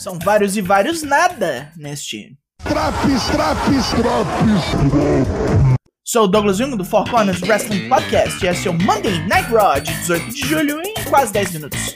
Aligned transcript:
São 0.00 0.18
vários 0.18 0.56
e 0.56 0.62
vários 0.62 1.02
nada 1.02 1.70
neste. 1.76 2.34
Traps, 2.64 3.26
traps, 3.32 3.90
traps. 3.90 5.76
Sou 6.02 6.24
o 6.24 6.26
Douglas 6.26 6.56
Jung 6.56 6.74
do 6.74 6.86
Four 6.86 7.04
Corners 7.10 7.42
Wrestling 7.42 7.86
Podcast 7.86 8.42
e 8.42 8.48
esse 8.48 8.66
é 8.66 8.70
o 8.70 8.74
Monday 8.78 9.18
Night 9.28 9.52
Raw 9.52 9.78
de 9.78 9.92
18 9.92 10.30
de 10.30 10.40
julho 10.40 10.80
em 10.80 10.94
quase 11.04 11.34
10 11.34 11.52
minutos. 11.52 11.94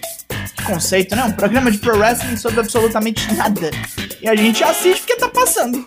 Que 0.54 0.64
conceito, 0.64 1.16
né? 1.16 1.24
Um 1.24 1.32
programa 1.32 1.70
de 1.70 1.78
pro 1.78 1.96
wrestling 1.96 2.36
sobre 2.36 2.60
absolutamente 2.60 3.32
nada. 3.32 3.70
E 4.20 4.28
a 4.28 4.36
gente 4.36 4.62
assiste 4.62 5.00
porque 5.00 5.16
tá 5.16 5.30
passando. 5.30 5.86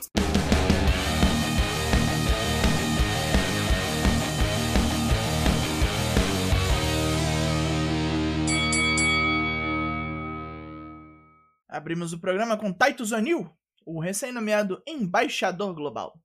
Abrimos 11.77 12.11
o 12.11 12.17
programa 12.17 12.57
com 12.57 12.73
Titus 12.73 13.11
O'Neill, 13.11 13.55
o 13.85 13.99
recém-nomeado 13.99 14.81
embaixador 14.87 15.75
global. 15.75 16.19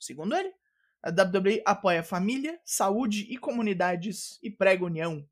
Segundo 0.00 0.34
ele, 0.34 0.50
a 1.02 1.10
WWE 1.10 1.62
apoia 1.66 2.02
família, 2.02 2.58
saúde 2.64 3.26
e 3.28 3.36
comunidades 3.36 4.38
e 4.42 4.50
prega 4.50 4.82
união. 4.82 5.28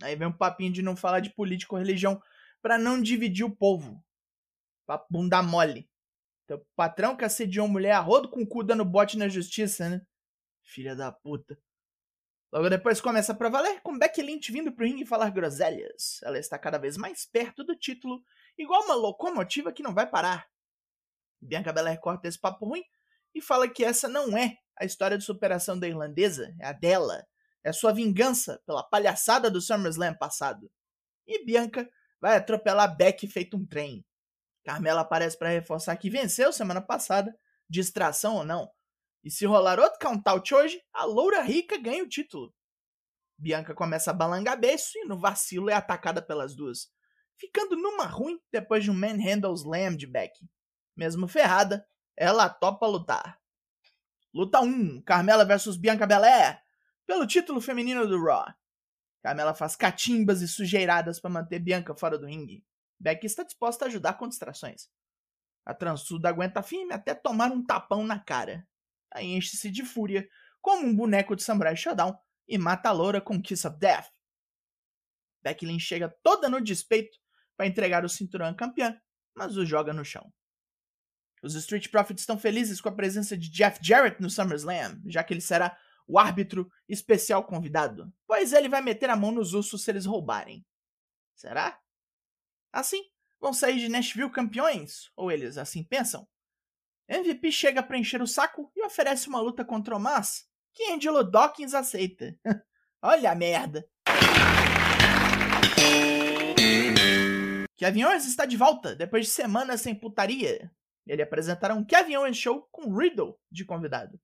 Aí 0.00 0.14
vem 0.14 0.28
um 0.28 0.32
papinho 0.32 0.72
de 0.72 0.82
não 0.82 0.94
falar 0.94 1.18
de 1.18 1.30
política 1.30 1.74
ou 1.74 1.80
religião 1.80 2.22
para 2.62 2.78
não 2.78 3.02
dividir 3.02 3.44
o 3.44 3.50
povo. 3.50 4.00
Papo 4.86 5.08
bunda 5.10 5.42
mole. 5.42 5.90
O 6.48 6.58
patrão 6.76 7.16
que 7.16 7.24
assediou 7.24 7.66
mulher 7.66 7.94
a 7.94 7.98
rodo 7.98 8.28
com 8.28 8.42
o 8.42 8.46
cu 8.46 8.62
dando 8.62 8.84
bote 8.84 9.18
na 9.18 9.28
justiça, 9.28 9.88
né? 9.88 10.00
Filha 10.62 10.94
da 10.94 11.10
puta. 11.10 11.58
Logo 12.52 12.68
depois 12.68 13.00
começa 13.00 13.34
pra 13.34 13.48
valer, 13.48 13.80
com 13.80 13.98
Becky 13.98 14.20
Lynch 14.20 14.52
vindo 14.52 14.70
pro 14.72 14.84
ringue 14.84 15.06
falar 15.06 15.30
groselhas. 15.30 16.20
Ela 16.22 16.38
está 16.38 16.58
cada 16.58 16.76
vez 16.76 16.98
mais 16.98 17.24
perto 17.24 17.64
do 17.64 17.74
título, 17.74 18.22
igual 18.58 18.84
uma 18.84 18.94
locomotiva 18.94 19.72
que 19.72 19.82
não 19.82 19.94
vai 19.94 20.06
parar. 20.06 20.46
Bianca 21.40 21.72
Belair 21.72 21.98
corta 21.98 22.28
esse 22.28 22.38
papo 22.38 22.66
ruim 22.66 22.84
e 23.34 23.40
fala 23.40 23.66
que 23.66 23.82
essa 23.82 24.06
não 24.06 24.36
é 24.36 24.58
a 24.78 24.84
história 24.84 25.16
de 25.16 25.24
superação 25.24 25.78
da 25.78 25.88
irlandesa, 25.88 26.54
é 26.60 26.66
a 26.66 26.72
dela. 26.72 27.26
É 27.64 27.72
sua 27.72 27.92
vingança 27.92 28.60
pela 28.66 28.82
palhaçada 28.82 29.50
do 29.50 29.60
SummerSlam 29.60 30.14
passado. 30.14 30.70
E 31.26 31.44
Bianca 31.46 31.88
vai 32.20 32.36
atropelar 32.36 32.94
Beck 32.94 33.26
feito 33.28 33.56
um 33.56 33.64
trem. 33.64 34.04
Carmela 34.62 35.00
aparece 35.00 35.38
para 35.38 35.48
reforçar 35.48 35.96
que 35.96 36.10
venceu 36.10 36.52
semana 36.52 36.82
passada, 36.82 37.34
distração 37.68 38.36
ou 38.36 38.44
não. 38.44 38.70
E 39.24 39.30
se 39.30 39.46
rolar 39.46 39.78
outro 39.78 39.98
count-out 39.98 40.54
hoje, 40.54 40.82
a 40.92 41.04
loura 41.04 41.42
rica 41.42 41.78
ganha 41.78 42.02
o 42.02 42.08
título. 42.08 42.52
Bianca 43.38 43.74
começa 43.74 44.10
a 44.10 44.14
balangar 44.14 44.58
beiço 44.58 44.98
e 44.98 45.04
no 45.04 45.18
vacilo 45.18 45.70
é 45.70 45.74
atacada 45.74 46.20
pelas 46.20 46.54
duas, 46.54 46.90
ficando 47.36 47.76
numa 47.76 48.04
ruim 48.04 48.38
depois 48.52 48.84
de 48.84 48.90
um 48.90 48.94
manhandle 48.94 49.54
slam 49.54 49.96
de 49.96 50.06
Beck. 50.06 50.32
Mesmo 50.96 51.26
ferrada, 51.26 51.86
ela 52.16 52.48
topa 52.48 52.86
lutar. 52.86 53.40
Luta 54.34 54.60
1: 54.60 55.02
Carmela 55.02 55.44
versus 55.44 55.76
Bianca 55.76 56.06
Belair 56.06 56.60
pelo 57.06 57.26
título 57.26 57.60
feminino 57.60 58.06
do 58.06 58.22
Raw. 58.22 58.46
Carmela 59.22 59.54
faz 59.54 59.76
catimbas 59.76 60.40
e 60.40 60.48
sujeiradas 60.48 61.20
para 61.20 61.30
manter 61.30 61.58
Bianca 61.58 61.94
fora 61.94 62.18
do 62.18 62.26
ringue. 62.26 62.64
Becky 62.98 63.26
está 63.26 63.42
disposta 63.42 63.84
a 63.84 63.88
ajudar 63.88 64.14
com 64.14 64.28
distrações. 64.28 64.88
A 65.64 65.74
transuda 65.74 66.28
aguenta 66.28 66.62
firme 66.62 66.92
até 66.92 67.14
tomar 67.14 67.52
um 67.52 67.64
tapão 67.64 68.04
na 68.04 68.18
cara. 68.18 68.66
Enche-se 69.20 69.70
de 69.70 69.84
fúria, 69.84 70.28
como 70.60 70.86
um 70.86 70.94
boneco 70.94 71.36
de 71.36 71.42
Samurai 71.42 71.76
Shodown, 71.76 72.16
e 72.48 72.58
mata 72.58 72.88
a 72.88 72.92
loura 72.92 73.20
com 73.20 73.40
Kiss 73.40 73.66
of 73.66 73.78
Death. 73.78 74.10
Becky 75.42 75.78
chega 75.80 76.08
toda 76.22 76.48
no 76.48 76.60
despeito 76.60 77.18
para 77.56 77.66
entregar 77.66 78.04
o 78.04 78.08
cinturão 78.08 78.46
à 78.46 78.54
campeã, 78.54 78.98
mas 79.34 79.56
o 79.56 79.66
joga 79.66 79.92
no 79.92 80.04
chão. 80.04 80.32
Os 81.42 81.54
Street 81.54 81.88
Profits 81.88 82.22
estão 82.22 82.38
felizes 82.38 82.80
com 82.80 82.88
a 82.88 82.94
presença 82.94 83.36
de 83.36 83.50
Jeff 83.50 83.80
Jarrett 83.82 84.22
no 84.22 84.30
SummerSlam, 84.30 85.02
já 85.06 85.24
que 85.24 85.34
ele 85.34 85.40
será 85.40 85.76
o 86.06 86.18
árbitro 86.18 86.70
especial 86.88 87.44
convidado, 87.44 88.12
pois 88.26 88.52
ele 88.52 88.68
vai 88.68 88.80
meter 88.80 89.10
a 89.10 89.16
mão 89.16 89.32
nos 89.32 89.52
ursos 89.52 89.82
se 89.82 89.90
eles 89.90 90.06
roubarem. 90.06 90.64
Será? 91.34 91.80
Assim, 92.72 93.02
vão 93.40 93.52
sair 93.52 93.78
de 93.78 93.88
Nashville 93.88 94.30
campeões? 94.30 95.10
Ou 95.16 95.30
eles 95.32 95.58
assim 95.58 95.82
pensam? 95.82 96.28
MVP 97.12 97.52
chega 97.52 97.82
para 97.82 97.98
encher 97.98 98.22
o 98.22 98.26
saco 98.26 98.72
e 98.74 98.82
oferece 98.82 99.28
uma 99.28 99.38
luta 99.38 99.62
contra 99.62 99.94
o 99.94 100.00
Mas, 100.00 100.48
que 100.72 100.90
Angelo 100.90 101.22
Dawkins 101.22 101.74
aceita. 101.74 102.34
Olha 103.02 103.32
a 103.32 103.34
merda! 103.34 103.86
Kevin 107.76 108.04
Owens 108.04 108.24
está 108.24 108.46
de 108.46 108.56
volta 108.56 108.96
depois 108.96 109.26
de 109.26 109.32
semanas 109.32 109.82
sem 109.82 109.94
putaria. 109.94 110.72
Ele 111.06 111.20
apresentará 111.20 111.74
um 111.74 111.84
Kevin 111.84 112.16
Owens 112.16 112.38
Show 112.38 112.66
com 112.72 112.96
Riddle 112.96 113.38
de 113.50 113.66
convidado. 113.66 114.18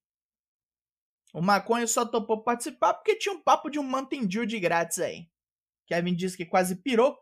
O 1.34 1.42
Maconha 1.42 1.86
só 1.86 2.06
topou 2.06 2.42
participar 2.42 2.94
porque 2.94 3.16
tinha 3.16 3.34
um 3.34 3.42
papo 3.42 3.68
de 3.68 3.78
um 3.78 3.82
Mountain 3.82 4.26
Dew 4.26 4.46
de 4.46 4.58
grátis 4.58 4.98
aí. 4.98 5.28
Kevin 5.86 6.14
disse 6.14 6.38
que 6.38 6.46
quase 6.46 6.76
pirou 6.76 7.18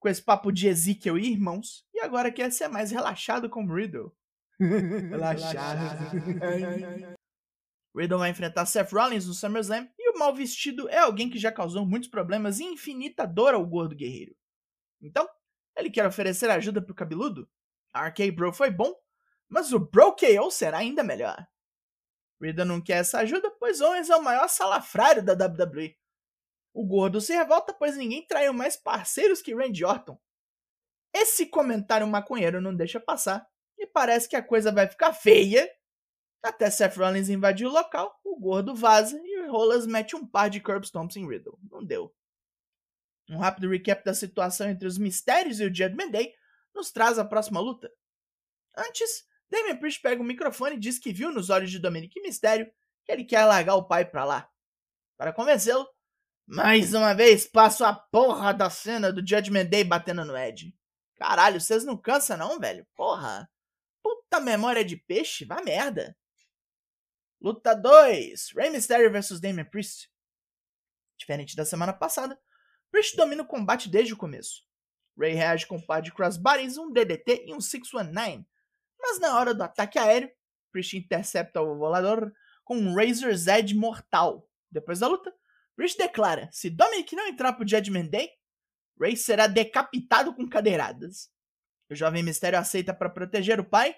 com 0.00 0.08
esse 0.08 0.22
papo 0.22 0.50
de 0.50 0.66
Ezekiel 0.66 1.18
e 1.18 1.30
irmãos 1.30 1.86
e 1.94 2.00
agora 2.00 2.32
quer 2.32 2.50
ser 2.50 2.66
mais 2.66 2.90
relaxado 2.90 3.48
com 3.48 3.64
Riddle. 3.64 4.12
relaxado. 5.10 6.06
Riddle 7.96 8.18
vai 8.18 8.30
enfrentar 8.30 8.66
Seth 8.66 8.92
Rollins 8.92 9.26
no 9.26 9.34
SummerSlam 9.34 9.88
e 9.98 10.10
o 10.10 10.18
mal 10.18 10.34
vestido 10.34 10.88
é 10.88 10.98
alguém 10.98 11.30
que 11.30 11.38
já 11.38 11.52
causou 11.52 11.86
muitos 11.86 12.08
problemas 12.08 12.58
e 12.58 12.64
infinita 12.64 13.26
dor 13.26 13.54
ao 13.54 13.64
gordo 13.64 13.94
guerreiro. 13.94 14.34
Então, 15.00 15.28
ele 15.76 15.90
quer 15.90 16.06
oferecer 16.06 16.50
ajuda 16.50 16.82
pro 16.82 16.94
cabeludo? 16.94 17.48
A 17.92 18.08
RK 18.08 18.32
Bro 18.32 18.52
foi 18.52 18.70
bom, 18.70 18.92
mas 19.48 19.72
o 19.72 19.78
Bro 19.78 20.16
KO 20.16 20.50
será 20.50 20.78
ainda 20.78 21.04
melhor. 21.04 21.46
Riddle 22.42 22.64
não 22.64 22.80
quer 22.80 22.98
essa 22.98 23.20
ajuda, 23.20 23.50
pois 23.58 23.80
Owens 23.80 24.10
é 24.10 24.16
o 24.16 24.22
maior 24.22 24.48
salafrário 24.48 25.24
da 25.24 25.32
WWE. 25.32 25.96
O 26.72 26.84
gordo 26.84 27.20
se 27.20 27.32
revolta, 27.32 27.72
pois 27.72 27.96
ninguém 27.96 28.26
traiu 28.26 28.52
mais 28.52 28.76
parceiros 28.76 29.40
que 29.40 29.54
Randy 29.54 29.84
Orton. 29.84 30.18
Esse 31.14 31.46
comentário 31.46 32.06
maconheiro 32.08 32.60
não 32.60 32.74
deixa 32.74 32.98
passar, 32.98 33.48
e 33.78 33.86
parece 33.86 34.28
que 34.28 34.36
a 34.36 34.42
coisa 34.42 34.72
vai 34.72 34.88
ficar 34.88 35.12
feia. 35.12 35.70
Até 36.42 36.70
Seth 36.70 36.96
Rollins 36.96 37.28
invadir 37.28 37.66
o 37.66 37.72
local, 37.72 38.20
o 38.22 38.38
gordo 38.38 38.74
vaza 38.74 39.18
e 39.22 39.46
Rollins 39.46 39.86
mete 39.86 40.14
um 40.14 40.26
par 40.26 40.50
de 40.50 40.60
curb 40.60 40.84
stomps 40.84 41.16
em 41.16 41.26
Riddle. 41.26 41.58
Não 41.70 41.82
deu. 41.82 42.14
Um 43.30 43.38
rápido 43.38 43.70
recap 43.70 44.04
da 44.04 44.12
situação 44.12 44.68
entre 44.68 44.86
os 44.86 44.98
Mistérios 44.98 45.58
e 45.58 45.64
o 45.64 45.74
Judgment 45.74 46.10
Day 46.10 46.34
nos 46.74 46.90
traz 46.90 47.18
a 47.18 47.24
próxima 47.24 47.60
luta. 47.60 47.90
Antes, 48.76 49.24
Damian 49.48 49.76
Priest 49.76 50.02
pega 50.02 50.20
o 50.20 50.24
microfone 50.24 50.76
e 50.76 50.80
diz 50.80 50.98
que 50.98 51.12
viu 51.12 51.32
nos 51.32 51.48
olhos 51.48 51.70
de 51.70 51.78
Dominic 51.78 52.20
Mistério 52.20 52.70
que 53.04 53.12
ele 53.12 53.24
quer 53.24 53.44
largar 53.44 53.76
o 53.76 53.86
pai 53.86 54.04
pra 54.04 54.24
lá. 54.24 54.50
Para 55.16 55.32
convencê-lo, 55.32 55.86
mais 56.46 56.92
uma 56.92 57.14
vez 57.14 57.46
passo 57.46 57.84
a 57.84 57.94
porra 57.94 58.52
da 58.52 58.68
cena 58.68 59.12
do 59.12 59.26
Judgment 59.26 59.66
Day 59.66 59.84
batendo 59.84 60.24
no 60.24 60.36
Ed. 60.36 60.74
Caralho, 61.16 61.60
vocês 61.60 61.84
não 61.84 61.96
cansam 61.96 62.36
não, 62.36 62.58
velho? 62.58 62.86
Porra. 62.94 63.48
Puta 64.34 64.44
memória 64.44 64.84
de 64.84 64.96
peixe, 64.96 65.44
vá 65.44 65.62
merda. 65.62 66.16
Luta 67.40 67.72
2: 67.72 68.50
Rey 68.56 68.68
Mysterio 68.68 69.08
vs 69.08 69.38
Damian 69.38 69.64
Priest. 69.64 70.10
Diferente 71.16 71.54
da 71.54 71.64
semana 71.64 71.92
passada, 71.92 72.36
Priest 72.90 73.16
domina 73.16 73.44
o 73.44 73.46
combate 73.46 73.88
desde 73.88 74.12
o 74.12 74.16
começo. 74.16 74.64
Ray 75.16 75.34
reage 75.34 75.68
com 75.68 75.76
um 75.76 75.80
par 75.80 76.02
de 76.02 76.12
crossbodies, 76.12 76.76
um 76.76 76.92
DDT 76.92 77.44
e 77.46 77.54
um 77.54 77.60
619. 77.60 78.44
Mas 78.98 79.20
na 79.20 79.38
hora 79.38 79.54
do 79.54 79.62
ataque 79.62 80.00
aéreo, 80.00 80.28
Priest 80.72 80.96
intercepta 80.96 81.62
o 81.62 81.78
volador 81.78 82.32
com 82.64 82.76
um 82.76 82.92
Razor's 82.92 83.46
Edge 83.46 83.72
mortal. 83.72 84.50
Depois 84.68 84.98
da 84.98 85.06
luta, 85.06 85.32
Priest 85.76 85.96
declara: 85.96 86.48
se 86.50 86.70
Dominic 86.70 87.14
não 87.14 87.28
entrar 87.28 87.52
pro 87.52 87.68
Judgment 87.68 88.08
Day, 88.08 88.30
Ray 89.00 89.16
será 89.16 89.46
decapitado 89.46 90.34
com 90.34 90.48
cadeiradas. 90.48 91.30
O 91.88 91.94
jovem 91.94 92.24
mistério 92.24 92.58
aceita 92.58 92.92
para 92.92 93.08
proteger 93.08 93.60
o 93.60 93.64
pai 93.64 93.94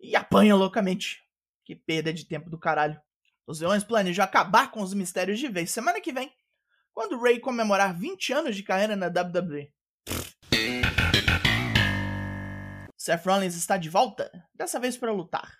e 0.00 0.16
apanha 0.16 0.56
loucamente. 0.56 1.22
Que 1.64 1.76
perda 1.76 2.12
de 2.12 2.24
tempo 2.24 2.48
do 2.48 2.58
caralho. 2.58 3.00
Os 3.46 3.60
leões 3.60 3.84
planejam 3.84 4.24
acabar 4.24 4.70
com 4.70 4.80
os 4.80 4.94
mistérios 4.94 5.38
de 5.38 5.48
vez 5.48 5.70
semana 5.70 6.00
que 6.00 6.12
vem, 6.12 6.32
quando 6.92 7.20
Ray 7.20 7.38
comemorar 7.38 7.96
20 7.96 8.32
anos 8.32 8.56
de 8.56 8.62
carreira 8.62 8.96
na 8.96 9.06
WWE. 9.06 9.72
Seth 12.96 13.24
Rollins 13.24 13.56
está 13.56 13.76
de 13.76 13.88
volta, 13.88 14.30
dessa 14.54 14.78
vez 14.78 14.96
para 14.96 15.12
lutar. 15.12 15.58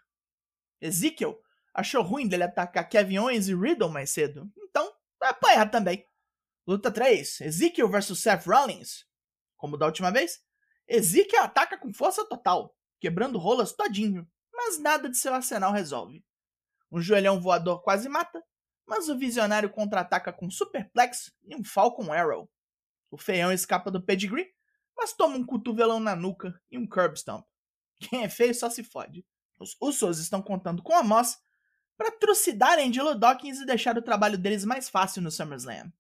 Ezekiel 0.81 1.41
achou 1.75 2.03
ruim 2.03 2.29
dele 2.29 2.45
atacar 2.45 2.89
Kevin 2.89 3.19
Owens 3.19 3.49
e 3.49 3.55
Riddle 3.55 3.91
mais 3.91 4.11
cedo, 4.11 4.51
então 4.59 4.93
vai 5.19 5.31
apanhar 5.31 5.71
também. 5.71 6.07
Luta 6.67 6.91
3: 6.91 7.41
Ezekiel 7.41 7.89
vs 7.89 8.19
Seth 8.19 8.47
Rollins. 8.47 9.07
Como 9.57 9.77
da 9.77 9.87
última 9.87 10.11
vez, 10.11 10.41
Ezekiel 10.87 11.43
ataca 11.43 11.79
com 11.79 11.93
força 11.93 12.27
total, 12.29 12.77
quebrando 13.01 13.39
rolas 13.39 13.73
todinho, 13.73 14.29
mas 14.53 14.79
nada 14.79 15.09
de 15.09 15.17
seu 15.17 15.35
arsenal 15.35 15.73
resolve. 15.73 16.25
Um 16.93 17.01
joelhão 17.01 17.41
voador 17.41 17.83
quase 17.83 18.09
mata, 18.09 18.45
mas 18.87 19.09
o 19.09 19.17
visionário 19.17 19.71
contra-ataca 19.71 20.33
com 20.33 20.51
superplex 20.51 21.33
e 21.45 21.55
um 21.55 21.65
Falcon 21.65 22.13
Arrow. 22.13 22.51
O 23.11 23.17
feião 23.17 23.53
escapa 23.53 23.91
do 23.91 24.03
pedigree, 24.03 24.53
mas 24.97 25.13
toma 25.13 25.37
um 25.37 25.47
cotovelão 25.47 25.99
na 25.99 26.15
nuca 26.15 26.61
e 26.71 26.77
um 26.77 26.87
curb 26.87 27.17
stomp. 27.17 27.47
Quem 27.99 28.25
é 28.25 28.29
feio 28.29 28.55
só 28.55 28.69
se 28.69 28.85
fode. 28.85 29.25
Os 29.59 29.77
Usos 29.81 30.19
estão 30.19 30.43
contando 30.43 30.83
com 30.83 30.95
a 30.95 31.03
Moss 31.03 31.39
para 31.97 32.11
trucidar 32.11 32.79
Angelo 32.79 33.15
Dawkins 33.15 33.61
e 33.61 33.67
deixar 33.67 33.97
o 33.97 34.03
trabalho 34.03 34.39
deles 34.39 34.65
mais 34.65 34.89
fácil 34.89 35.23
no 35.23 35.31
SummerSlam. 35.31 35.93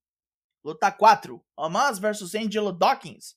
Luta 0.65 0.91
4: 0.91 1.45
Omos 1.57 1.99
vs 1.99 2.35
Angelo 2.35 2.73
Dawkins. 2.73 3.37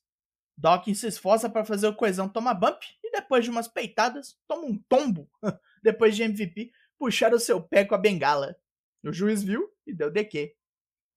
Dawkins 0.58 1.00
se 1.00 1.08
esforça 1.08 1.50
para 1.50 1.66
fazer 1.66 1.88
o 1.88 1.96
coesão 1.96 2.30
tomar 2.30 2.54
bump 2.54 2.82
depois 3.14 3.46
de 3.46 3.52
umas 3.52 3.68
peitadas, 3.68 4.36
toma 4.48 4.66
um 4.66 4.78
tombo. 4.90 5.30
depois 5.82 6.16
de 6.16 6.24
MVP 6.24 6.72
puxar 6.98 7.34
o 7.34 7.40
seu 7.40 7.62
pé 7.62 7.86
com 7.86 7.96
a 7.96 7.98
bengala. 7.98 8.56
O 9.04 9.12
juiz 9.12 9.44
viu 9.44 9.70
e 9.86 9.94
deu 9.94 10.12
DQ. 10.12 10.56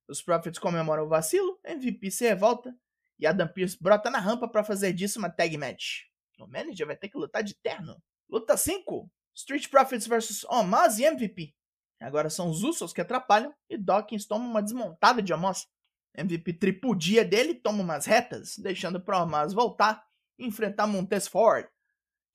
Os 0.08 0.22
Profits 0.22 0.58
comemoram 0.58 1.04
o 1.04 1.08
vacilo, 1.08 1.58
MVP 1.64 2.10
se 2.10 2.28
revolta 2.28 2.76
e 3.18 3.26
Adam 3.26 3.48
Pearce 3.48 3.76
brota 3.80 4.10
na 4.10 4.18
rampa 4.18 4.46
para 4.46 4.62
fazer 4.62 4.92
disso 4.92 5.18
uma 5.18 5.30
tag 5.30 5.56
match. 5.56 6.02
O 6.38 6.46
manager 6.46 6.86
vai 6.86 6.96
ter 6.96 7.08
que 7.08 7.18
lutar 7.18 7.42
de 7.42 7.54
terno. 7.54 7.96
Luta 8.28 8.56
5: 8.56 9.10
Street 9.34 9.68
Profits 9.68 10.06
vs 10.06 10.44
Omos 10.44 10.98
e 10.98 11.04
MVP. 11.04 11.54
Agora 12.00 12.28
são 12.28 12.50
os 12.50 12.62
Usos 12.62 12.92
que 12.92 13.00
atrapalham 13.00 13.54
e 13.70 13.78
Dawkins 13.78 14.26
toma 14.26 14.44
uma 14.44 14.62
desmontada 14.62 15.22
de 15.22 15.32
Omos. 15.32 15.66
MVP 16.16 16.54
tripudia 16.54 17.24
dele 17.24 17.54
toma 17.54 17.82
umas 17.82 18.06
retas, 18.06 18.56
deixando 18.58 19.00
para 19.00 19.22
Omos 19.22 19.54
voltar 19.54 20.04
e 20.38 20.46
enfrentar 20.46 20.86
Montez 20.86 21.26
Ford, 21.26 21.66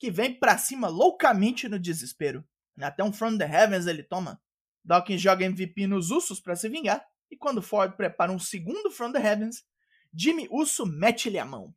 que 0.02 0.10
vem 0.10 0.34
para 0.34 0.58
cima 0.58 0.88
loucamente 0.88 1.70
no 1.70 1.78
desespero. 1.78 2.44
Até 2.82 3.04
um 3.04 3.14
From 3.14 3.38
the 3.38 3.46
Heavens 3.46 3.86
ele 3.86 4.02
toma. 4.02 4.42
Dawkins 4.84 5.22
joga 5.22 5.46
MVP 5.46 5.86
nos 5.86 6.10
Usos 6.10 6.40
para 6.40 6.56
se 6.56 6.68
vingar, 6.68 7.06
e 7.30 7.38
quando 7.38 7.62
Ford 7.62 7.96
prepara 7.96 8.32
um 8.32 8.40
segundo 8.40 8.90
From 8.90 9.12
the 9.12 9.20
Heavens, 9.20 9.64
Jimmy 10.12 10.48
Uso 10.50 10.88
mete-lhe 10.88 11.38
a 11.38 11.46
mão. 11.46 11.72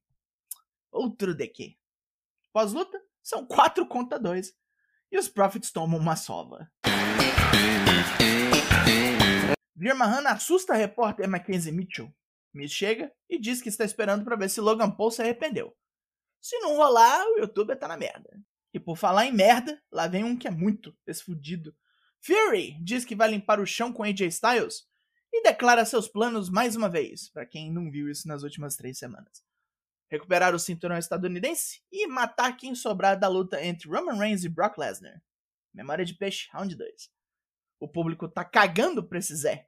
Outro 0.90 1.34
DQ. 1.34 1.76
Pós-luta, 2.50 2.98
são 3.22 3.44
4 3.44 3.86
contra 3.86 4.18
2, 4.18 4.54
e 5.12 5.18
os 5.18 5.28
Profits 5.28 5.70
tomam 5.70 6.00
uma 6.00 6.16
sova. 6.16 6.72
Veer 9.76 9.94
Mahan 9.94 10.26
assusta 10.30 10.72
a 10.72 10.76
repórter 10.76 11.28
Mackenzie 11.28 11.70
Mitchell. 11.70 12.10
Miss 12.54 12.72
chega 12.72 13.12
e 13.28 13.38
diz 13.38 13.60
que 13.60 13.68
está 13.68 13.84
esperando 13.84 14.24
para 14.24 14.36
ver 14.36 14.48
se 14.48 14.62
Logan 14.62 14.90
Paul 14.92 15.10
se 15.10 15.20
arrependeu. 15.20 15.76
Se 16.44 16.58
não 16.58 16.76
rolar, 16.76 17.24
o 17.28 17.38
youtuber 17.38 17.74
tá 17.74 17.88
na 17.88 17.96
merda. 17.96 18.38
E 18.74 18.78
por 18.78 18.98
falar 18.98 19.24
em 19.24 19.32
merda, 19.32 19.82
lá 19.90 20.06
vem 20.06 20.24
um 20.24 20.36
que 20.36 20.46
é 20.46 20.50
muito 20.50 20.94
desfudido. 21.06 21.74
Fury 22.20 22.76
diz 22.84 23.02
que 23.02 23.16
vai 23.16 23.30
limpar 23.30 23.60
o 23.60 23.66
chão 23.66 23.90
com 23.90 24.02
AJ 24.02 24.26
Styles 24.26 24.86
e 25.32 25.42
declara 25.42 25.86
seus 25.86 26.06
planos 26.06 26.50
mais 26.50 26.76
uma 26.76 26.86
vez, 26.86 27.30
para 27.30 27.46
quem 27.46 27.72
não 27.72 27.90
viu 27.90 28.10
isso 28.10 28.28
nas 28.28 28.42
últimas 28.42 28.76
três 28.76 28.98
semanas. 28.98 29.42
Recuperar 30.10 30.54
o 30.54 30.58
cinturão 30.58 30.98
estadunidense 30.98 31.80
e 31.90 32.06
matar 32.06 32.58
quem 32.58 32.74
sobrar 32.74 33.18
da 33.18 33.26
luta 33.26 33.64
entre 33.64 33.88
Roman 33.88 34.18
Reigns 34.18 34.44
e 34.44 34.48
Brock 34.50 34.76
Lesnar. 34.76 35.22
Memória 35.72 36.04
de 36.04 36.12
Peixe, 36.12 36.50
Round 36.52 36.76
2. 36.76 37.10
O 37.80 37.88
público 37.88 38.28
tá 38.28 38.44
cagando 38.44 39.02
pra 39.02 39.18
esse 39.18 39.34
Zé. 39.34 39.66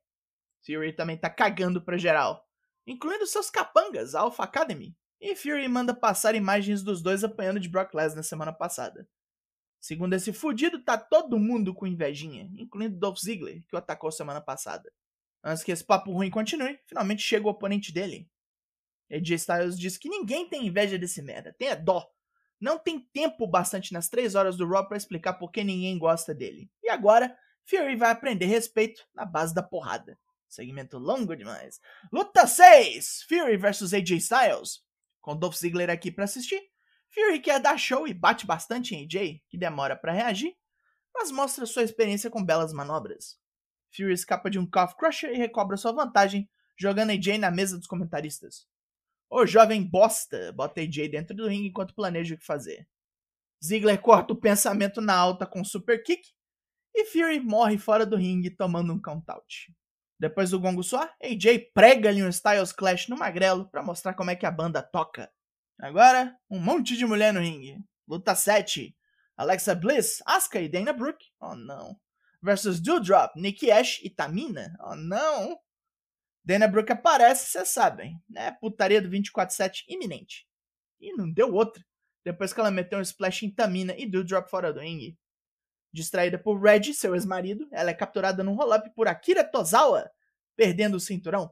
Fury 0.63 0.93
também 0.93 1.17
tá 1.17 1.31
cagando 1.31 1.83
pra 1.83 1.97
geral, 1.97 2.47
incluindo 2.87 3.27
seus 3.27 3.49
capangas, 3.49 4.15
a 4.15 4.21
Alpha 4.21 4.45
Academy. 4.45 4.95
E 5.21 5.35
Fury 5.35 5.67
manda 5.69 5.95
passar 5.95 6.35
imagens 6.35 6.83
dos 6.83 7.03
dois 7.03 7.25
apanhando 7.25 7.59
de 7.59 7.69
Brock 7.69 7.95
Lesnar 7.95 8.23
semana 8.23 8.53
passada. 8.53 9.09
Segundo 9.81 10.15
esse 10.15 10.33
fudido, 10.33 10.83
tá 10.83 10.99
todo 10.99 11.39
mundo 11.39 11.75
com 11.75 11.87
invejinha, 11.87 12.51
incluindo 12.57 12.99
Dolph 12.99 13.19
Ziggler, 13.19 13.63
que 13.69 13.75
o 13.75 13.79
atacou 13.79 14.11
semana 14.11 14.41
passada. 14.41 14.93
Antes 15.43 15.63
que 15.63 15.71
esse 15.71 15.85
papo 15.85 16.13
ruim 16.13 16.31
continue, 16.31 16.79
finalmente 16.87 17.23
chega 17.23 17.47
o 17.47 17.51
oponente 17.51 17.93
dele. 17.93 18.29
AJ 19.11 19.31
Styles 19.33 19.79
diz 19.79 19.97
que 19.97 20.09
ninguém 20.09 20.49
tem 20.49 20.67
inveja 20.67 20.99
desse 20.99 21.23
merda, 21.23 21.55
tenha 21.57 21.77
dó. 21.77 22.11
Não 22.61 22.79
tem 22.79 22.99
tempo 22.99 23.47
bastante 23.47 23.93
nas 23.93 24.09
três 24.09 24.35
horas 24.35 24.57
do 24.57 24.67
Raw 24.67 24.89
para 24.89 24.97
explicar 24.97 25.35
por 25.35 25.53
que 25.53 25.63
ninguém 25.63 25.99
gosta 25.99 26.35
dele. 26.35 26.71
E 26.83 26.89
agora, 26.89 27.37
Fury 27.65 27.97
vai 27.97 28.11
aprender 28.11 28.47
respeito 28.47 29.07
na 29.15 29.25
base 29.25 29.55
da 29.55 29.63
porrada. 29.63 30.19
Segmento 30.49 30.99
longo 30.99 31.37
demais. 31.37 31.81
Luta 32.11 32.47
6: 32.47 33.25
Fury 33.29 33.57
vs 33.57 33.93
AJ 33.93 34.11
Styles. 34.13 34.86
Com 35.27 35.37
Dolph 35.37 35.57
Ziggler 35.57 35.91
aqui 35.91 36.13
para 36.13 36.23
assistir, 36.23 36.63
Fury 37.09 37.41
quer 37.41 37.59
dar 37.59 37.77
show 37.77 38.07
e 38.07 38.15
bate 38.15 38.47
bastante 38.47 38.95
em 38.95 39.05
AJ, 39.05 39.43
que 39.49 39.59
demora 39.59 39.97
para 39.97 40.13
reagir, 40.13 40.57
mas 41.13 41.33
mostra 41.33 41.67
sua 41.67 41.83
experiência 41.83 42.31
com 42.31 42.45
belas 42.45 42.73
manobras. 42.73 43.37
Fury 43.91 44.13
escapa 44.13 44.49
de 44.49 44.57
um 44.57 44.65
Calf 44.65 44.95
Crusher 44.95 45.33
e 45.33 45.37
recobra 45.37 45.77
sua 45.77 45.91
vantagem, 45.91 46.49
jogando 46.79 47.11
AJ 47.11 47.39
na 47.39 47.51
mesa 47.51 47.77
dos 47.77 47.89
comentaristas. 47.89 48.69
O 49.29 49.45
jovem 49.45 49.83
bosta 49.83 50.53
bota 50.53 50.81
AJ 50.81 51.09
dentro 51.09 51.35
do 51.35 51.49
ringue 51.49 51.71
enquanto 51.71 51.93
planeja 51.93 52.37
o 52.37 52.39
que 52.39 52.47
fazer. 52.47 52.87
Ziggler 53.61 54.01
corta 54.01 54.33
o 54.33 54.41
pensamento 54.41 55.01
na 55.01 55.17
alta 55.17 55.45
com 55.45 55.61
um 55.61 55.65
super 55.65 56.05
kick 56.05 56.23
e 56.95 57.05
Fury 57.05 57.41
morre 57.41 57.79
fora 57.79 58.07
do 58.07 58.15
ringue 58.15 58.49
tomando 58.49 58.93
um 58.93 59.03
count-out. 59.03 59.75
Depois 60.19 60.51
do 60.51 60.61
gongo 60.61 60.83
soar, 60.83 61.15
AJ 61.23 61.73
prega-lhe 61.75 62.23
um 62.23 62.29
Styles 62.29 62.73
Clash 62.73 63.09
no 63.09 63.17
magrelo 63.17 63.69
para 63.69 63.83
mostrar 63.83 64.15
como 64.15 64.31
é 64.31 64.37
que 64.37 64.47
a 64.47 64.51
banda 64.51 64.83
toca. 64.83 65.31
Agora, 65.79 66.35
um 66.51 66.59
monte 66.59 66.97
de 66.97 67.05
mulher 67.05 67.35
no 67.35 67.41
ringue. 67.41 67.79
Luta 68.09 68.35
7. 68.35 68.97
Alexa 69.37 69.75
Bliss, 69.75 70.23
Asuka 70.25 70.61
e 70.61 70.69
Dana 70.69 70.93
Brooke. 70.93 71.27
Oh 71.39 71.55
não. 71.55 71.99
Versus 72.43 72.81
Doudrop, 72.81 73.37
Nikki 73.37 73.71
Ash 73.71 74.01
e 74.03 74.09
Tamina. 74.09 74.75
Oh 74.81 74.95
não. 74.95 75.59
Dana 76.43 76.67
Brooke 76.67 76.93
aparece, 76.93 77.51
vocês 77.51 77.69
sabem. 77.69 78.19
Né? 78.29 78.53
Putaria 78.53 79.03
do 79.03 79.11
24-7 79.11 79.85
iminente. 79.89 80.47
E 80.99 81.13
não 81.13 81.31
deu 81.31 81.53
outra. 81.53 81.85
Depois 82.25 82.53
que 82.53 82.61
ela 82.61 82.71
meteu 82.71 82.99
um 82.99 83.03
splash 83.03 83.45
em 83.45 83.51
Tamina 83.51 83.95
e 83.99 84.09
Doudrop 84.11 84.49
fora 84.49 84.73
do 84.73 84.81
ringue. 84.81 85.19
Distraída 85.97 86.39
por 86.39 86.61
Reggie, 86.61 86.93
seu 86.93 87.15
ex-marido, 87.15 87.67
ela 87.73 87.89
é 87.89 87.95
capturada 87.95 88.45
num 88.45 88.55
roll-up 88.55 88.91
por 88.91 89.09
Akira 89.09 89.43
Tozawa, 89.43 90.11
perdendo 90.55 90.99
o 90.99 91.01
cinturão. 91.01 91.51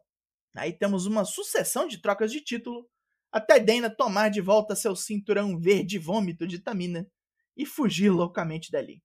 Aí 0.55 0.71
temos 0.71 1.07
uma 1.07 1.25
sucessão 1.25 1.89
de 1.89 1.97
trocas 1.97 2.31
de 2.31 2.43
título, 2.43 2.87
até 3.33 3.59
Dana 3.59 3.89
tomar 3.89 4.29
de 4.29 4.43
volta 4.43 4.77
seu 4.77 4.95
cinturão 4.95 5.59
verde 5.59 5.99
vômito 5.99 6.47
de 6.47 6.59
Tamina 6.59 7.11
e 7.57 7.65
fugir 7.65 8.11
loucamente 8.11 8.71
dali. 8.71 9.03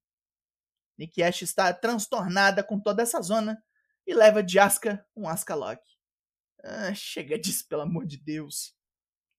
Nikki 0.98 1.24
Ash 1.24 1.42
está 1.42 1.74
transtornada 1.74 2.62
com 2.62 2.78
toda 2.78 3.02
essa 3.02 3.22
zona 3.22 3.64
e 4.06 4.14
leva 4.14 4.44
de 4.44 4.60
Asuka 4.60 5.08
um 5.16 5.26
Asuka 5.26 5.56
Lock. 5.56 5.82
Ah, 6.62 6.94
chega 6.94 7.40
disso, 7.40 7.66
pelo 7.66 7.84
amor 7.84 8.06
de 8.06 8.18
Deus. 8.18 8.76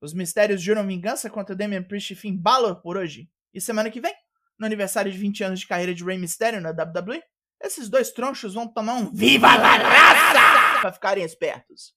Os 0.01 0.15
mistérios 0.15 0.63
juram 0.63 0.87
vingança 0.87 1.29
contra 1.29 1.55
Damian 1.55 1.83
Priest 1.83 2.15
e 2.15 2.17
Finn 2.17 2.39
Balor 2.39 2.81
por 2.81 2.97
hoje. 2.97 3.31
E 3.53 3.61
semana 3.61 3.91
que 3.91 4.01
vem 4.01 4.15
no 4.61 4.67
aniversário 4.67 5.11
de 5.11 5.17
20 5.17 5.43
anos 5.43 5.61
de 5.61 5.67
carreira 5.67 5.95
de 5.95 6.05
Rey 6.05 6.19
Mysterio 6.19 6.61
na 6.61 6.71
WWE, 6.71 7.23
esses 7.62 7.88
dois 7.88 8.11
tronchos 8.11 8.52
vão 8.52 8.69
tomar 8.69 8.93
um 8.95 9.11
Viva 9.11 9.57
la 9.57 9.79
Raça 9.79 10.81
para 10.83 10.93
ficarem 10.93 11.25
espertos. 11.25 11.97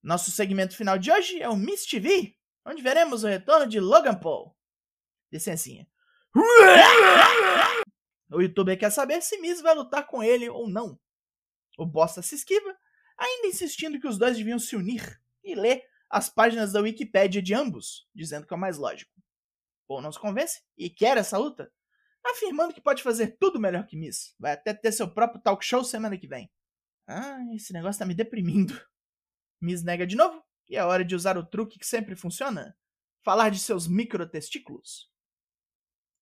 Nosso 0.00 0.30
segmento 0.30 0.76
final 0.76 0.96
de 0.96 1.10
hoje 1.10 1.42
é 1.42 1.48
o 1.48 1.56
Miss 1.56 1.84
TV, 1.84 2.36
onde 2.64 2.82
veremos 2.82 3.24
o 3.24 3.26
retorno 3.26 3.66
de 3.66 3.80
Logan 3.80 4.14
Paul. 4.14 4.56
Licencinha. 5.32 5.88
O 8.30 8.40
youtuber 8.40 8.78
quer 8.78 8.90
saber 8.90 9.20
se 9.20 9.38
Miss 9.38 9.60
vai 9.60 9.74
lutar 9.74 10.06
com 10.06 10.22
ele 10.22 10.48
ou 10.48 10.68
não. 10.68 10.96
O 11.76 11.84
bosta 11.84 12.22
se 12.22 12.36
esquiva, 12.36 12.76
ainda 13.16 13.48
insistindo 13.48 13.98
que 13.98 14.06
os 14.06 14.18
dois 14.18 14.36
deviam 14.36 14.58
se 14.60 14.76
unir 14.76 15.20
e 15.42 15.56
ler 15.56 15.84
as 16.08 16.28
páginas 16.28 16.72
da 16.72 16.80
Wikipédia 16.80 17.42
de 17.42 17.54
ambos, 17.54 18.08
dizendo 18.14 18.46
que 18.46 18.54
é 18.54 18.56
o 18.56 18.60
mais 18.60 18.78
lógico. 18.78 19.12
Paul 19.88 20.00
não 20.00 20.12
se 20.12 20.18
convence 20.20 20.62
e 20.76 20.88
quer 20.88 21.16
essa 21.16 21.38
luta, 21.38 21.72
afirmando 22.24 22.74
que 22.74 22.80
pode 22.80 23.02
fazer 23.02 23.36
tudo 23.38 23.60
melhor 23.60 23.86
que 23.86 23.96
Miss. 23.96 24.34
Vai 24.38 24.52
até 24.52 24.72
ter 24.74 24.92
seu 24.92 25.08
próprio 25.12 25.40
talk 25.40 25.64
show 25.64 25.84
semana 25.84 26.16
que 26.16 26.28
vem. 26.28 26.50
Ah, 27.06 27.38
esse 27.54 27.72
negócio 27.72 27.98
tá 27.98 28.06
me 28.06 28.14
deprimindo. 28.14 28.78
Miss 29.60 29.82
nega 29.82 30.06
de 30.06 30.16
novo, 30.16 30.42
e 30.68 30.76
é 30.76 30.84
hora 30.84 31.04
de 31.04 31.14
usar 31.14 31.36
o 31.38 31.44
truque 31.44 31.78
que 31.78 31.86
sempre 31.86 32.14
funciona: 32.14 32.76
falar 33.24 33.50
de 33.50 33.58
seus 33.58 33.86
microtestículos. 33.88 35.10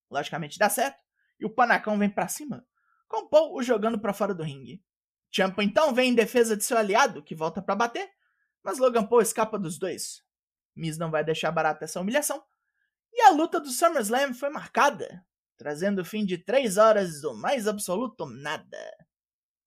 Logicamente 0.09 0.57
dá 0.57 0.69
certo, 0.69 1.03
e 1.39 1.45
o 1.45 1.49
panacão 1.53 1.97
vem 1.99 2.09
para 2.09 2.27
cima, 2.27 2.65
com 3.07 3.27
Paul 3.27 3.55
o 3.55 3.61
jogando 3.61 3.99
para 3.99 4.13
fora 4.13 4.33
do 4.33 4.43
ringue. 4.43 4.83
Champa 5.29 5.63
então 5.63 5.93
vem 5.93 6.11
em 6.11 6.15
defesa 6.15 6.55
de 6.55 6.63
seu 6.63 6.77
aliado, 6.77 7.21
que 7.21 7.35
volta 7.35 7.61
para 7.61 7.75
bater, 7.75 8.09
mas 8.63 8.79
Logan 8.79 9.05
Paul 9.05 9.21
escapa 9.21 9.59
dos 9.59 9.77
dois. 9.77 10.23
Miss 10.73 10.97
não 10.97 11.11
vai 11.11 11.23
deixar 11.23 11.51
barata 11.51 11.83
essa 11.83 11.99
humilhação, 11.99 12.41
e 13.11 13.21
a 13.21 13.31
luta 13.31 13.59
do 13.59 13.69
SummerSlam 13.69 14.33
foi 14.33 14.49
marcada 14.49 15.25
trazendo 15.57 16.01
o 16.01 16.05
fim 16.05 16.25
de 16.25 16.37
três 16.37 16.77
horas 16.77 17.21
do 17.21 17.33
mais 17.33 17.67
absoluto 17.67 18.25
nada. 18.25 18.77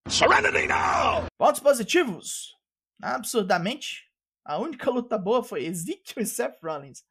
Serenity 0.09 0.67
now! 0.67 1.27
Pontos 1.37 1.61
positivos. 1.61 2.57
Absurdamente, 3.03 4.11
a 4.45 4.59
única 4.59 4.91
luta 4.91 5.19
boa 5.19 5.43
foi 5.43 5.65
Ezekiel 5.65 6.23
e 6.23 6.27
Seth 6.27 6.59
Rollins. 6.63 7.05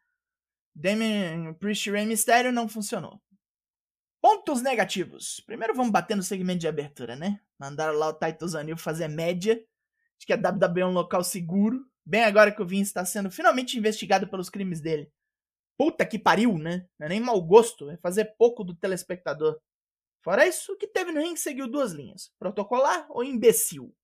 Damien 0.75 1.53
Priest 1.55 1.89
e 1.89 1.91
Rey 1.91 2.05
Mysterio 2.05 2.51
não 2.51 2.69
funcionou. 2.69 3.21
Pontos 4.21 4.61
negativos. 4.61 5.41
Primeiro 5.45 5.73
vamos 5.73 5.91
bater 5.91 6.15
no 6.15 6.23
segmento 6.23 6.59
de 6.59 6.67
abertura, 6.67 7.15
né? 7.15 7.39
Mandaram 7.59 7.97
lá 7.97 8.09
o 8.09 8.13
Titus 8.13 8.55
Anil 8.55 8.77
fazer 8.77 9.07
média 9.07 9.55
de 10.19 10.25
que 10.25 10.33
a 10.33 10.35
WWE 10.35 10.81
é 10.81 10.85
um 10.85 10.91
local 10.91 11.23
seguro, 11.23 11.89
Bem 12.09 12.23
agora 12.23 12.51
que 12.51 12.59
o 12.59 12.65
Vince 12.65 12.89
está 12.89 13.05
sendo 13.05 13.29
finalmente 13.29 13.77
investigado 13.77 14.27
pelos 14.27 14.49
crimes 14.49 14.81
dele. 14.81 15.11
Puta 15.79 16.05
que 16.05 16.19
pariu, 16.19 16.57
né? 16.57 16.85
Não 16.99 17.05
é 17.05 17.09
nem 17.09 17.21
mau 17.21 17.41
gosto, 17.41 17.89
é 17.89 17.95
fazer 17.95 18.35
pouco 18.37 18.65
do 18.65 18.75
telespectador. 18.75 19.61
Fora 20.21 20.45
isso, 20.45 20.73
o 20.73 20.77
que 20.77 20.85
teve 20.85 21.13
no 21.13 21.21
ringue 21.21 21.39
seguiu 21.39 21.69
duas 21.69 21.93
linhas: 21.93 22.33
protocolar 22.37 23.07
ou 23.09 23.23
imbecil. 23.23 23.95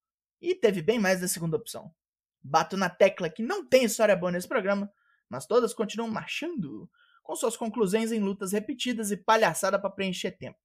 E 0.41 0.55
teve 0.55 0.81
bem 0.81 0.99
mais 0.99 1.19
da 1.19 1.27
segunda 1.27 1.57
opção. 1.57 1.93
Bato 2.41 2.77
na 2.77 2.89
tecla 2.89 3.29
que 3.29 3.43
não 3.43 3.67
tem 3.67 3.83
história 3.83 4.15
boa 4.15 4.31
nesse 4.31 4.47
programa, 4.47 4.89
mas 5.27 5.45
todas 5.45 5.73
continuam 5.73 6.09
marchando, 6.09 6.89
com 7.21 7.35
suas 7.35 7.57
conclusões 7.57 8.09
em 8.13 8.21
lutas 8.21 8.53
repetidas 8.53 9.11
e 9.11 9.17
palhaçada 9.17 9.77
para 9.77 9.89
preencher 9.89 10.31
tempo. 10.31 10.59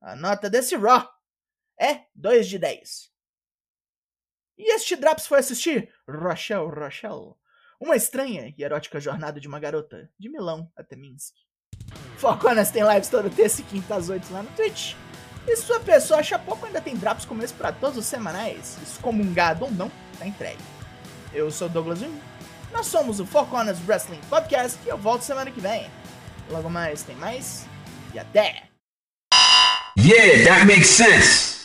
A 0.00 0.14
nota 0.14 0.48
desse 0.48 0.76
Raw 0.76 1.10
é 1.76 2.06
2 2.14 2.46
de 2.46 2.56
10. 2.60 3.12
E 4.58 4.74
este 4.76 4.94
Draps 4.94 5.26
foi 5.26 5.40
assistir 5.40 5.92
Rochelle 6.08 6.70
Rochelle, 6.70 7.34
uma 7.80 7.96
estranha 7.96 8.54
e 8.56 8.62
erótica 8.62 9.00
jornada 9.00 9.40
de 9.40 9.48
uma 9.48 9.58
garota 9.58 10.08
de 10.18 10.28
Milão 10.28 10.70
até 10.76 10.94
Minsk. 10.94 11.34
Foconas 12.18 12.70
tem 12.70 12.86
lives 12.86 13.08
toda 13.08 13.30
terça 13.30 13.62
e 13.62 13.64
quinta 13.64 13.94
às 13.94 14.10
8 14.10 14.30
lá 14.32 14.42
no 14.42 14.50
Twitch. 14.50 14.94
E 15.48 15.56
sua 15.56 15.80
pessoa 15.80 16.20
acha 16.20 16.38
pouco, 16.38 16.66
ainda 16.66 16.80
tem 16.80 16.94
Draps 16.94 17.24
como 17.24 17.42
esse 17.42 17.54
para 17.54 17.72
todos 17.72 17.96
os 17.96 18.04
semanais, 18.04 18.76
excomungado 18.82 19.64
ou 19.64 19.70
não, 19.70 19.90
tá 20.18 20.26
entregue. 20.26 20.62
Eu 21.32 21.50
sou 21.50 21.68
Douglas 21.68 22.00
Jung. 22.00 22.20
Nós 22.70 22.86
somos 22.86 23.18
o 23.18 23.26
Four 23.26 23.46
Corners 23.46 23.78
Wrestling 23.88 24.20
Podcast 24.28 24.78
e 24.84 24.88
eu 24.88 24.98
volto 24.98 25.22
semana 25.22 25.50
que 25.50 25.60
vem. 25.60 25.90
Logo 26.50 26.68
mais 26.68 27.02
tem 27.02 27.16
mais 27.16 27.66
e 28.12 28.18
até! 28.18 28.64
Yeah, 29.98 30.44
that 30.44 30.66
makes 30.66 30.88
sense. 30.88 31.59